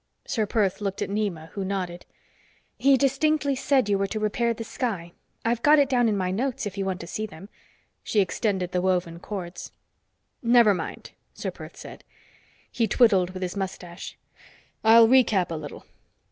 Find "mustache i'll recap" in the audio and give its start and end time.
13.55-15.51